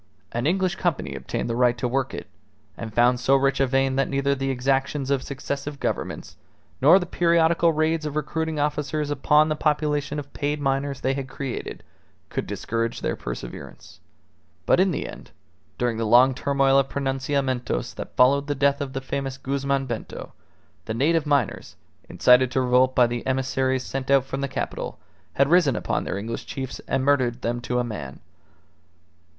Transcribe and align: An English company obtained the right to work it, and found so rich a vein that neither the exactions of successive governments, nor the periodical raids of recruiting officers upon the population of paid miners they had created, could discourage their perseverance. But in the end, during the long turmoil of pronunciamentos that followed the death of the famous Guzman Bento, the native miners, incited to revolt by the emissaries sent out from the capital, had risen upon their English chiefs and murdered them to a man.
An 0.31 0.47
English 0.47 0.77
company 0.77 1.13
obtained 1.13 1.47
the 1.47 1.55
right 1.55 1.77
to 1.77 1.87
work 1.87 2.11
it, 2.11 2.25
and 2.75 2.91
found 2.91 3.19
so 3.19 3.35
rich 3.35 3.59
a 3.59 3.67
vein 3.67 3.97
that 3.97 4.09
neither 4.09 4.33
the 4.33 4.49
exactions 4.49 5.11
of 5.11 5.21
successive 5.21 5.79
governments, 5.79 6.37
nor 6.81 6.97
the 6.97 7.05
periodical 7.05 7.71
raids 7.71 8.03
of 8.03 8.15
recruiting 8.15 8.59
officers 8.59 9.11
upon 9.11 9.47
the 9.47 9.55
population 9.55 10.17
of 10.17 10.33
paid 10.33 10.59
miners 10.59 11.01
they 11.01 11.13
had 11.13 11.27
created, 11.29 11.83
could 12.29 12.47
discourage 12.47 13.01
their 13.01 13.15
perseverance. 13.15 13.99
But 14.65 14.79
in 14.79 14.89
the 14.89 15.07
end, 15.07 15.29
during 15.77 15.97
the 15.97 16.05
long 16.07 16.33
turmoil 16.33 16.79
of 16.79 16.89
pronunciamentos 16.89 17.93
that 17.93 18.15
followed 18.15 18.47
the 18.47 18.55
death 18.55 18.81
of 18.81 18.93
the 18.93 19.01
famous 19.01 19.37
Guzman 19.37 19.85
Bento, 19.85 20.33
the 20.85 20.95
native 20.95 21.27
miners, 21.27 21.75
incited 22.09 22.49
to 22.53 22.61
revolt 22.61 22.95
by 22.95 23.05
the 23.05 23.27
emissaries 23.27 23.83
sent 23.83 24.09
out 24.09 24.25
from 24.25 24.41
the 24.41 24.47
capital, 24.47 24.97
had 25.33 25.47
risen 25.47 25.75
upon 25.75 26.05
their 26.05 26.17
English 26.17 26.47
chiefs 26.47 26.79
and 26.87 27.05
murdered 27.05 27.43
them 27.43 27.61
to 27.61 27.77
a 27.77 27.83
man. 27.83 28.19